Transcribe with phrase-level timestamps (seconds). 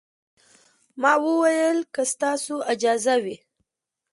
[1.01, 3.37] ما وويل که ستاسو اجازه وي.